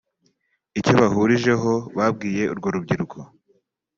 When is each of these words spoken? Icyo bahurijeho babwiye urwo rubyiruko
Icyo 0.79 0.93
bahurijeho 0.99 1.71
babwiye 1.97 2.43
urwo 2.53 2.67
rubyiruko 2.73 3.17